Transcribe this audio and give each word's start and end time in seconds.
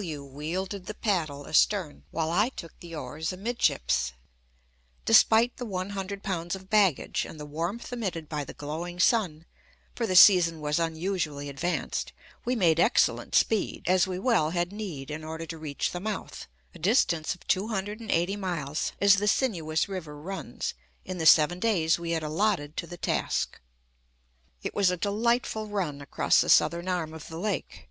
W 0.00 0.24
wielded 0.24 0.86
the 0.86 0.94
paddle 0.94 1.46
astern, 1.46 2.04
while 2.10 2.30
I 2.30 2.48
took 2.48 2.80
the 2.80 2.94
oars 2.94 3.34
amidships. 3.34 4.14
Despite 5.04 5.58
the 5.58 5.66
one 5.66 5.90
hundred 5.90 6.22
pounds 6.22 6.56
of 6.56 6.70
baggage 6.70 7.26
and 7.26 7.38
the 7.38 7.44
warmth 7.44 7.92
emitted 7.92 8.26
by 8.26 8.44
the 8.44 8.54
glowing 8.54 8.98
sun, 8.98 9.44
for 9.94 10.06
the 10.06 10.16
season 10.16 10.62
was 10.62 10.78
unusually 10.78 11.50
advanced, 11.50 12.14
we 12.46 12.56
made 12.56 12.80
excellent 12.80 13.34
speed, 13.34 13.82
as 13.86 14.06
we 14.06 14.18
well 14.18 14.52
had 14.52 14.72
need 14.72 15.10
in 15.10 15.22
order 15.22 15.44
to 15.44 15.58
reach 15.58 15.90
the 15.90 16.00
mouth, 16.00 16.46
a 16.74 16.78
distance 16.78 17.34
of 17.34 17.46
two 17.46 17.68
hundred 17.68 18.00
and 18.00 18.10
eighty 18.10 18.36
miles 18.36 18.92
as 19.02 19.16
the 19.16 19.28
sinuous 19.28 19.86
river 19.86 20.16
runs, 20.18 20.72
in 21.04 21.18
the 21.18 21.26
seven 21.26 21.60
days 21.60 21.98
we 21.98 22.12
had 22.12 22.22
allotted 22.22 22.74
to 22.78 22.86
the 22.86 22.96
task. 22.96 23.60
It 24.62 24.74
was 24.74 24.90
a 24.90 24.96
delightful 24.96 25.66
run 25.66 26.00
across 26.00 26.40
the 26.40 26.48
southern 26.48 26.88
arm 26.88 27.12
of 27.12 27.28
the 27.28 27.36
lake. 27.38 27.90